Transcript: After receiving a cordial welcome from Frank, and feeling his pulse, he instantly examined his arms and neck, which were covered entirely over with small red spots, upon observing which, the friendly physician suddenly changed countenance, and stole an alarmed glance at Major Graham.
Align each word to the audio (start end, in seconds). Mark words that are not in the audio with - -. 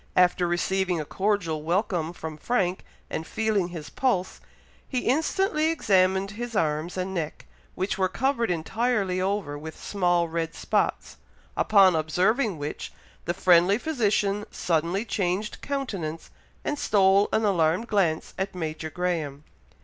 After 0.15 0.47
receiving 0.47 0.99
a 0.99 1.05
cordial 1.05 1.61
welcome 1.61 2.11
from 2.11 2.35
Frank, 2.35 2.83
and 3.07 3.27
feeling 3.27 3.67
his 3.67 3.91
pulse, 3.91 4.41
he 4.89 5.01
instantly 5.01 5.65
examined 5.67 6.31
his 6.31 6.55
arms 6.55 6.97
and 6.97 7.13
neck, 7.13 7.45
which 7.75 7.99
were 7.99 8.09
covered 8.09 8.49
entirely 8.49 9.21
over 9.21 9.59
with 9.59 9.79
small 9.79 10.27
red 10.27 10.55
spots, 10.55 11.17
upon 11.55 11.95
observing 11.95 12.57
which, 12.57 12.91
the 13.25 13.35
friendly 13.35 13.77
physician 13.77 14.43
suddenly 14.49 15.05
changed 15.05 15.61
countenance, 15.61 16.31
and 16.65 16.79
stole 16.79 17.29
an 17.31 17.45
alarmed 17.45 17.87
glance 17.87 18.33
at 18.39 18.55
Major 18.55 18.89
Graham. 18.89 19.43